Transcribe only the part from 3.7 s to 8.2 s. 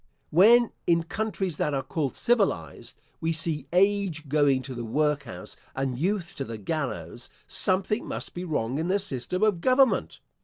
age going to the workhouse and youth to the gallows, something